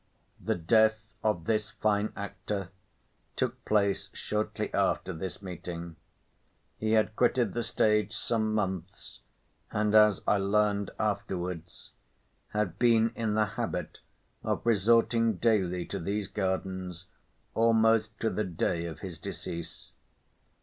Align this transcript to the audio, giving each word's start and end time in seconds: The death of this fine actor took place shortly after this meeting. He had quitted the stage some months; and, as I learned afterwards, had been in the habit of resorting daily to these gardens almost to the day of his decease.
The 0.43 0.55
death 0.55 1.13
of 1.23 1.45
this 1.45 1.69
fine 1.69 2.11
actor 2.15 2.69
took 3.35 3.63
place 3.65 4.09
shortly 4.13 4.73
after 4.73 5.13
this 5.13 5.43
meeting. 5.43 5.95
He 6.79 6.93
had 6.93 7.15
quitted 7.15 7.53
the 7.53 7.61
stage 7.61 8.11
some 8.11 8.55
months; 8.55 9.19
and, 9.69 9.93
as 9.93 10.23
I 10.27 10.37
learned 10.37 10.89
afterwards, 10.99 11.91
had 12.47 12.79
been 12.79 13.11
in 13.15 13.35
the 13.35 13.45
habit 13.45 13.99
of 14.41 14.65
resorting 14.65 15.35
daily 15.35 15.85
to 15.85 15.99
these 15.99 16.27
gardens 16.27 17.05
almost 17.53 18.19
to 18.21 18.31
the 18.31 18.43
day 18.43 18.85
of 18.87 19.01
his 19.01 19.19
decease. 19.19 19.91